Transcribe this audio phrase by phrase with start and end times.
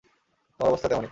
[0.59, 0.99] তোমার অবস্থা তেমনি।